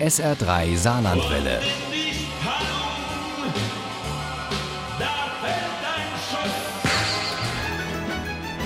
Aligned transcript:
SR3 0.00 0.78
Saarlandwelle. 0.78 1.60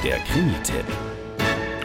Der 0.05 0.19
Krimi-Tipp. 0.21 0.85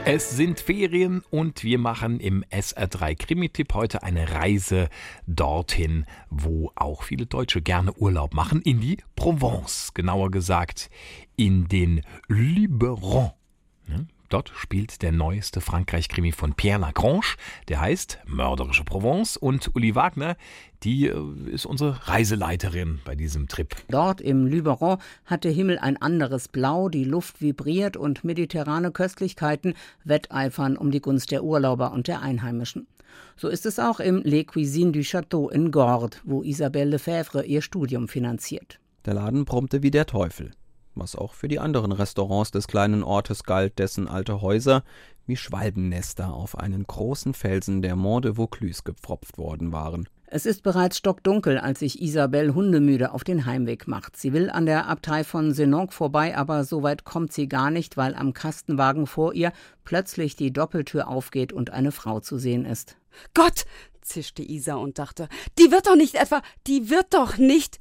Es 0.06 0.30
sind 0.30 0.60
Ferien 0.60 1.24
und 1.32 1.64
wir 1.64 1.80
machen 1.80 2.20
im 2.20 2.44
SR3 2.52 3.16
Krimi-Tipp 3.16 3.74
heute 3.74 4.04
eine 4.04 4.32
Reise 4.34 4.88
dorthin, 5.26 6.06
wo 6.30 6.72
auch 6.76 7.02
viele 7.02 7.26
Deutsche 7.26 7.64
gerne 7.64 7.92
Urlaub 7.94 8.36
machen, 8.36 8.62
in 8.62 8.80
die 8.82 9.00
Provence. 9.16 9.96
Genauer 9.96 10.30
gesagt 10.30 10.92
in 11.38 11.68
den 11.68 12.04
Luberon. 12.28 13.32
Dort 14.30 14.52
spielt 14.56 15.02
der 15.02 15.12
neueste 15.12 15.60
Frankreich-Krimi 15.60 16.32
von 16.32 16.54
Pierre 16.54 16.80
Lagrange, 16.80 17.36
der 17.68 17.82
heißt 17.82 18.20
Mörderische 18.28 18.84
Provence 18.84 19.38
und 19.38 19.76
Uli 19.76 19.96
Wagner, 19.96 20.38
die 20.84 21.08
äh, 21.08 21.16
ist 21.52 21.66
unsere 21.66 22.08
Reiseleiterin 22.08 23.00
bei 23.04 23.16
diesem 23.16 23.48
Trip. 23.48 23.76
Dort 23.90 24.22
im 24.22 24.46
Luberon 24.46 25.00
hat 25.26 25.44
der 25.46 25.52
Himmel 25.52 25.80
ein 25.80 25.98
anderes 25.98 26.48
Blau, 26.48 26.90
die 26.90 27.06
Luft 27.06 27.42
vibriert 27.42 27.98
und 27.98 28.24
mediterrane 28.24 28.92
Köstlichkeiten 28.92 29.74
wetteifern 30.04 30.78
um 30.78 30.92
die 30.92 31.02
Gunst 31.02 31.32
der 31.32 31.44
Urlauber 31.44 31.92
und 31.92 32.08
der 32.08 32.22
Einheimischen. 32.22 32.88
So 33.36 33.48
ist 33.48 33.66
es 33.66 33.80
auch 33.80 34.00
im 34.00 34.22
Les 34.24 34.46
Cuisines 34.46 34.94
du 34.94 35.00
Château 35.00 35.50
in 35.50 35.72
Gordes, 35.72 36.22
wo 36.24 36.44
Isabelle 36.44 36.92
Lefebvre 36.92 37.46
ihr 37.46 37.64
Studium 37.64 38.08
finanziert. 38.08 38.80
Der 39.06 39.16
Laden 39.16 39.46
brummte 39.46 39.82
wie 39.82 39.92
der 39.92 40.06
Teufel 40.06 40.52
was 41.00 41.16
auch 41.16 41.34
für 41.34 41.48
die 41.48 41.60
anderen 41.60 41.92
Restaurants 41.92 42.52
des 42.52 42.68
kleinen 42.68 43.04
Ortes 43.04 43.44
galt, 43.44 43.80
dessen 43.80 44.08
alte 44.08 44.42
Häuser 44.42 44.84
wie 45.26 45.38
Schwalbennester 45.38 46.34
auf 46.34 46.58
einen 46.58 46.86
großen 46.86 47.34
Felsen 47.34 47.82
der 47.82 47.96
Mont 47.96 48.26
de 48.26 48.36
Vaucluse 48.36 48.82
gepfropft 48.84 49.38
worden 49.38 49.72
waren. 49.72 50.10
Es 50.32 50.46
ist 50.46 50.62
bereits 50.62 50.98
stockdunkel, 50.98 51.58
als 51.58 51.80
sich 51.80 52.02
Isabelle 52.02 52.54
hundemüde 52.54 53.14
auf 53.14 53.24
den 53.24 53.46
Heimweg 53.46 53.88
macht. 53.88 54.16
Sie 54.16 54.32
will 54.32 54.52
an 54.52 54.68
der 54.68 54.88
Abtei 54.88 55.24
von 55.24 55.54
Senonc 55.54 55.92
vorbei, 55.92 56.38
aber 56.38 56.66
so 56.66 56.84
weit 56.84 57.04
kommt 57.04 57.34
sie 57.34 57.48
gar 57.48 57.72
nicht, 57.72 57.98
weil 57.98 58.14
am 58.14 58.34
Kastenwagen 58.34 59.08
vor 59.08 59.34
ihr 59.34 59.52
plötzlich 59.86 60.36
die 60.36 60.54
Doppeltür 60.54 61.08
aufgeht 61.08 61.52
und 61.52 61.72
eine 61.72 61.92
Frau 61.92 62.20
zu 62.20 62.38
sehen 62.38 62.66
ist. 62.66 62.96
Gott, 63.34 63.66
zischte 64.02 64.44
Isa 64.44 64.76
und 64.76 65.00
dachte, 65.00 65.30
die 65.58 65.72
wird 65.72 65.88
doch 65.88 65.96
nicht 65.96 66.16
etwa, 66.16 66.42
die 66.68 66.92
wird 66.92 67.14
doch 67.14 67.38
nicht. 67.38 67.80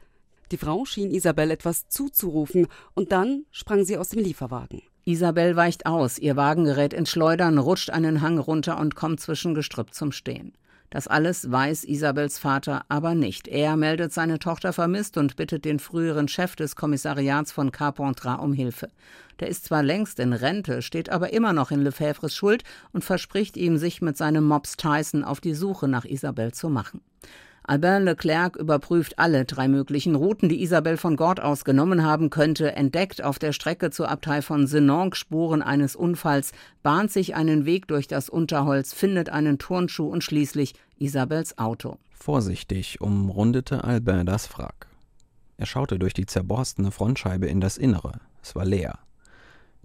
Die 0.51 0.57
Frau 0.57 0.85
schien 0.85 1.11
Isabel 1.11 1.51
etwas 1.51 1.89
zuzurufen, 1.89 2.67
und 2.95 3.13
dann 3.13 3.45
sprang 3.51 3.85
sie 3.85 3.99
aus 3.99 4.11
dem 4.11 4.21
Lieferwagen. 4.21 4.83
Isabel 5.05 5.57
weicht 5.57 5.87
aus, 5.87 6.19
ihr 6.19 6.37
Wagen 6.37 6.65
gerät 6.65 6.93
ins 6.93 7.11
Schleudern, 7.11 7.59
rutscht 7.59 7.91
einen 7.91 8.21
Hang 8.21 8.39
runter 8.39 8.79
und 8.79 8.95
kommt 8.95 9.21
zwischen 9.21 9.55
Gestrüpp 9.55 9.95
zum 9.95 10.13
Stehen. 10.13 10.53
Das 10.91 11.07
alles 11.07 11.51
weiß 11.51 11.85
Isabels 11.85 12.39
Vater 12.39 12.85
aber 12.89 13.15
nicht. 13.15 13.47
Er 13.47 13.77
meldet 13.77 14.13
seine 14.13 14.39
Tochter 14.39 14.73
vermisst 14.73 15.19
und 15.19 15.37
bittet 15.37 15.67
den 15.67 15.81
früheren 15.81 16.29
Chef 16.29 16.57
des 16.57 16.77
Kommissariats 16.77 17.53
von 17.53 17.73
Carpentras 17.73 18.41
um 18.41 18.55
Hilfe. 18.55 18.89
Der 19.41 19.49
ist 19.49 19.67
zwar 19.67 19.83
längst 19.83 20.19
in 20.19 20.33
Rente, 20.33 20.81
steht 20.81 21.11
aber 21.11 21.33
immer 21.33 21.53
noch 21.53 21.71
in 21.71 21.83
Lefebvres 21.83 22.35
Schuld 22.35 22.65
und 22.93 23.05
verspricht 23.05 23.59
ihm, 23.59 23.77
sich 23.77 24.01
mit 24.01 24.17
seinem 24.17 24.45
Mops 24.45 24.77
Tyson 24.77 25.25
auf 25.25 25.41
die 25.41 25.55
Suche 25.55 25.89
nach 25.89 26.07
Isabel 26.07 26.53
zu 26.53 26.71
machen. 26.71 27.03
Albert 27.69 28.02
Leclerc 28.02 28.56
überprüft 28.56 29.19
alle 29.19 29.44
drei 29.44 29.69
möglichen 29.69 30.14
Routen, 30.14 30.48
die 30.48 30.62
Isabel 30.62 30.97
von 30.97 31.16
Gord 31.16 31.38
aus 31.38 31.66
genommen 31.66 32.02
haben 32.02 32.30
könnte, 32.30 32.74
entdeckt 32.74 33.22
auf 33.22 33.38
der 33.38 33.52
Strecke 33.52 33.91
zur 33.91 34.08
Abtei 34.08 34.41
von 34.41 34.66
Senonc 34.66 35.14
Spuren 35.14 35.61
eines 35.61 35.94
Unfalls, 35.94 36.52
bahnt 36.83 37.12
sich 37.12 37.34
einen 37.34 37.66
Weg 37.66 37.86
durch 37.86 38.08
das 38.08 38.30
Unterholz, 38.30 38.94
findet 38.94 39.28
einen 39.28 39.58
Turnschuh 39.58 40.08
und 40.08 40.24
schließlich 40.24 40.72
Isabels 40.96 41.58
Auto. 41.58 41.98
Vorsichtig 42.11 43.02
umrundete 43.02 43.84
Albert 43.84 44.27
das 44.27 44.48
Wrack. 44.56 44.86
Er 45.58 45.66
schaute 45.66 45.98
durch 45.98 46.14
die 46.14 46.24
zerborstene 46.24 46.91
Frontscheibe 46.91 47.48
in 47.48 47.61
das 47.61 47.77
Innere. 47.77 48.12
Es 48.42 48.57
war 48.57 48.64
leer. 48.64 48.98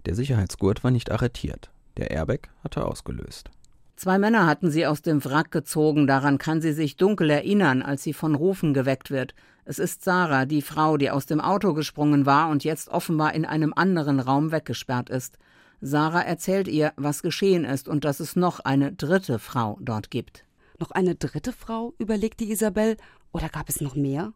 Der 0.06 0.14
Sicherheitsgurt 0.14 0.84
war 0.84 0.90
nicht 0.90 1.10
arretiert. 1.10 1.70
Der 1.98 2.10
Airbag 2.10 2.48
hatte 2.62 2.86
ausgelöst. 2.86 3.50
Zwei 3.96 4.18
Männer 4.18 4.46
hatten 4.46 4.70
sie 4.70 4.86
aus 4.86 5.02
dem 5.02 5.24
Wrack 5.24 5.50
gezogen, 5.52 6.06
daran 6.06 6.38
kann 6.38 6.60
sie 6.60 6.72
sich 6.72 6.96
dunkel 6.96 7.30
erinnern, 7.30 7.82
als 7.82 8.02
sie 8.02 8.12
von 8.12 8.34
Rufen 8.34 8.74
geweckt 8.74 9.10
wird. 9.10 9.34
Es 9.64 9.78
ist 9.78 10.02
Sarah, 10.02 10.46
die 10.46 10.62
Frau, 10.62 10.96
die 10.96 11.10
aus 11.10 11.26
dem 11.26 11.40
Auto 11.40 11.74
gesprungen 11.74 12.26
war 12.26 12.48
und 12.48 12.64
jetzt 12.64 12.88
offenbar 12.88 13.34
in 13.34 13.44
einem 13.44 13.72
anderen 13.74 14.20
Raum 14.20 14.52
weggesperrt 14.52 15.10
ist. 15.10 15.38
Sarah 15.80 16.22
erzählt 16.22 16.66
ihr, 16.66 16.92
was 16.96 17.22
geschehen 17.22 17.64
ist 17.64 17.88
und 17.88 18.04
dass 18.04 18.20
es 18.20 18.36
noch 18.36 18.60
eine 18.60 18.92
dritte 18.92 19.38
Frau 19.38 19.78
dort 19.80 20.10
gibt. 20.10 20.44
Noch 20.78 20.90
eine 20.90 21.14
dritte 21.14 21.52
Frau? 21.52 21.94
überlegte 21.98 22.44
Isabel. 22.44 22.96
Oder 23.32 23.48
gab 23.48 23.68
es 23.68 23.80
noch 23.80 23.94
mehr? 23.94 24.32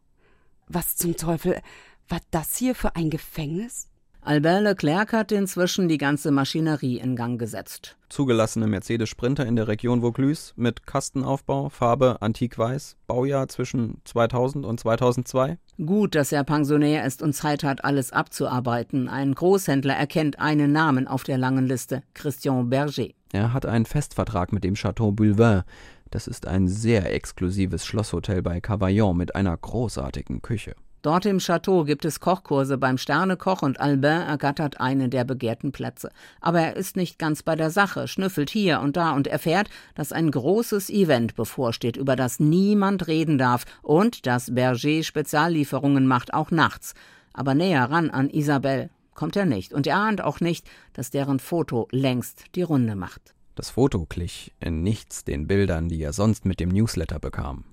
Was 0.69 0.97
zum 0.97 1.17
Teufel? 1.17 1.61
War 2.09 2.21
das 2.31 2.57
hier 2.57 2.75
für 2.75 2.97
ein 2.97 3.11
Gefängnis? 3.11 3.88
Albert 4.21 4.63
Leclerc 4.63 5.13
hat 5.13 5.33
inzwischen 5.33 5.89
die 5.89 5.97
ganze 5.97 6.31
Maschinerie 6.31 6.99
in 6.99 7.17
Gang 7.17 7.39
gesetzt. 7.39 7.97
Zugelassene 8.09 8.67
Mercedes 8.67 9.09
Sprinter 9.09 9.47
in 9.47 9.57
der 9.57 9.69
Region 9.69 10.03
Vaucluse 10.03 10.53
mit 10.57 10.87
Kastenaufbau, 10.87 11.69
Farbe 11.69 12.21
Antik-Weiß, 12.21 12.97
Baujahr 13.07 13.49
zwischen 13.49 14.01
2000 14.05 14.67
und 14.67 14.81
2002. 14.81 15.59
Gut, 15.85 16.15
dass 16.15 16.33
er 16.33 16.45
Pensionär 16.45 17.07
ist 17.07 17.23
und 17.23 17.33
Zeit 17.33 17.63
hat, 17.63 17.85
alles 17.85 18.13
abzuarbeiten. 18.13 19.09
Ein 19.09 19.35
Großhändler 19.35 19.95
erkennt 19.95 20.39
einen 20.39 20.73
Namen 20.73 21.07
auf 21.07 21.23
der 21.23 21.39
langen 21.39 21.67
Liste, 21.67 22.03
Christian 22.15 22.69
Berger. 22.69 23.09
Er 23.33 23.53
hat 23.53 23.67
einen 23.67 23.87
Festvertrag 23.87 24.53
mit 24.53 24.65
dem 24.65 24.75
Château 24.75 25.13
Boulevard. 25.13 25.65
Das 26.11 26.27
ist 26.27 26.47
ein 26.47 26.69
sehr 26.69 27.15
exklusives 27.15 27.85
Schlosshotel 27.85 28.43
bei 28.43 28.61
Cavaillon 28.61 29.17
mit 29.17 29.35
einer 29.35 29.57
großartigen 29.57 30.43
Küche. 30.43 30.75
Dort 31.09 31.25
im 31.25 31.39
Chateau 31.39 31.85
gibt 31.85 32.05
es 32.05 32.21
Kochkurse 32.21 32.77
beim 32.77 32.99
Sternekoch 32.99 33.63
und 33.63 33.81
Albin 33.81 34.21
ergattert 34.21 34.79
einen 34.79 35.09
der 35.09 35.25
begehrten 35.25 35.73
Plätze. 35.73 36.11
Aber 36.43 36.61
er 36.61 36.77
ist 36.77 36.97
nicht 36.97 37.19
ganz 37.19 37.43
bei 37.43 37.57
der 37.57 37.71
Sache, 37.71 38.09
schnüffelt 38.09 38.51
hier 38.51 38.81
und 38.81 38.99
da 38.99 39.13
und 39.13 39.27
erfährt, 39.27 39.71
dass 39.95 40.13
ein 40.13 40.31
großes 40.31 40.91
Event 40.91 41.35
bevorsteht, 41.35 41.97
über 41.97 42.15
das 42.15 42.41
niemand 42.41 43.07
reden 43.07 43.39
darf 43.39 43.65
und 43.81 44.27
dass 44.27 44.55
Berger 44.55 45.03
Speziallieferungen 45.03 46.07
macht, 46.07 46.35
auch 46.35 46.51
nachts. 46.51 46.93
Aber 47.33 47.55
näher 47.55 47.91
ran 47.91 48.11
an 48.11 48.29
Isabelle 48.29 48.91
kommt 49.15 49.35
er 49.35 49.47
nicht 49.47 49.73
und 49.73 49.87
er 49.87 49.97
ahnt 49.97 50.21
auch 50.21 50.41
nicht, 50.41 50.69
dass 50.93 51.09
deren 51.09 51.39
Foto 51.39 51.89
längst 51.91 52.55
die 52.55 52.61
Runde 52.61 52.97
macht. 52.97 53.35
Das 53.55 53.71
Foto 53.71 54.05
glich 54.07 54.53
in 54.61 54.83
nichts 54.83 55.25
den 55.25 55.47
Bildern, 55.47 55.89
die 55.89 56.03
er 56.03 56.13
sonst 56.13 56.45
mit 56.45 56.61
dem 56.61 56.69
Newsletter 56.69 57.19
bekam. 57.19 57.65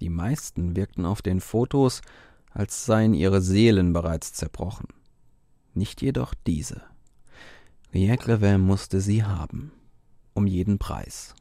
Die 0.00 0.08
meisten 0.08 0.76
wirkten 0.76 1.04
auf 1.04 1.20
den 1.20 1.42
Fotos 1.42 2.00
als 2.54 2.86
seien 2.86 3.12
ihre 3.14 3.42
Seelen 3.42 3.92
bereits 3.92 4.32
zerbrochen. 4.32 4.86
Nicht 5.74 6.00
jedoch 6.00 6.34
diese. 6.46 6.82
Rieglevel 7.92 8.58
musste 8.58 9.00
sie 9.00 9.24
haben, 9.24 9.72
um 10.32 10.46
jeden 10.46 10.78
Preis. 10.78 11.34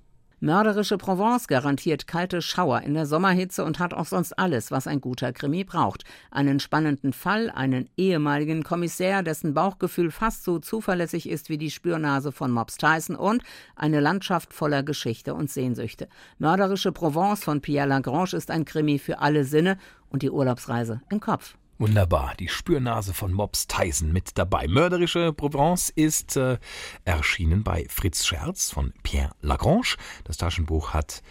Mörderische 0.44 0.98
Provence 0.98 1.48
garantiert 1.48 2.06
kalte 2.06 2.42
Schauer 2.42 2.82
in 2.82 2.96
der 2.96 3.06
Sommerhitze 3.06 3.64
und 3.64 3.80
hat 3.80 3.94
auch 3.94 4.08
sonst 4.08 4.38
alles, 4.38 4.72
was 4.72 4.88
ein 4.88 5.00
guter 5.00 5.32
Krimi 5.32 5.64
braucht. 5.64 6.04
Einen 6.32 6.60
spannenden 6.60 7.14
Fall, 7.14 7.50
einen 7.50 7.90
ehemaligen 7.96 8.62
Kommissär, 8.62 9.24
dessen 9.24 9.54
Bauchgefühl 9.54 10.12
fast 10.12 10.44
so 10.44 10.60
zuverlässig 10.60 11.30
ist 11.30 11.48
wie 11.48 11.58
die 11.58 11.72
Spürnase 11.72 12.34
von 12.34 12.52
Mops 12.52 12.76
Tyson 12.76 13.16
und 13.16 13.42
eine 13.78 14.02
Landschaft 14.02 14.54
voller 14.54 14.84
Geschichte 14.84 15.34
und 15.34 15.50
Sehnsüchte. 15.50 16.10
Mörderische 16.40 16.92
Provence 16.92 17.42
von 17.42 17.62
Pierre 17.62 17.88
Lagrange 17.88 18.34
ist 18.34 18.52
ein 18.52 18.66
Krimi 18.66 19.00
für 19.00 19.20
alle 19.20 19.46
Sinne 19.46 19.78
und 20.10 20.24
die 20.24 20.30
Urlaubsreise 20.30 21.00
im 21.10 21.22
Kopf. 21.22 21.56
Wunderbar, 21.84 22.34
die 22.40 22.48
Spürnase 22.48 23.14
von 23.14 23.34
Mops 23.34 23.68
Tyson 23.68 24.14
mit 24.14 24.38
dabei. 24.38 24.70
Mörderische 24.70 25.34
Provence 25.34 25.90
ist 25.90 26.38
äh, 26.38 26.58
erschienen 27.04 27.66
bei 27.66 27.86
Fritz 27.90 28.26
Scherz 28.26 28.72
von 28.72 28.94
Pierre 29.04 29.32
Lagrange. 29.42 29.98
Das 30.24 30.38
Taschenbuch 30.38 30.94
hat 30.94 31.22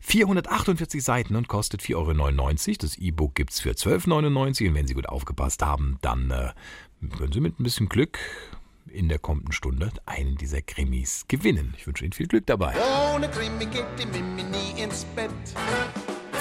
448 0.00 1.04
Seiten 1.04 1.36
und 1.36 1.46
kostet 1.46 1.82
4,99 1.82 2.68
Euro. 2.68 2.76
Das 2.80 2.98
E-Book 2.98 3.36
gibt 3.36 3.52
es 3.52 3.60
für 3.60 3.70
12,99 3.70 4.62
Euro. 4.62 4.70
Und 4.70 4.74
wenn 4.74 4.86
Sie 4.88 4.94
gut 4.94 5.08
aufgepasst 5.08 5.62
haben, 5.62 5.98
dann 6.00 6.32
äh, 6.32 6.50
können 7.16 7.32
Sie 7.32 7.40
mit 7.40 7.60
ein 7.60 7.62
bisschen 7.62 7.88
Glück 7.88 8.18
in 8.90 9.08
der 9.08 9.20
kommenden 9.20 9.52
Stunde 9.52 9.92
einen 10.04 10.36
dieser 10.36 10.62
Krimis 10.62 11.26
gewinnen. 11.28 11.74
Ich 11.78 11.86
wünsche 11.86 12.04
Ihnen 12.04 12.12
viel 12.12 12.26
Glück 12.26 12.46
dabei. 12.46 12.74
Ohne 13.14 13.28
Krimi 13.28 13.66
geht 13.66 13.86
die 14.00 14.06
Mimi 14.06 14.42
nie 14.42 14.82
ins 14.82 15.04
Bett. 15.14 15.30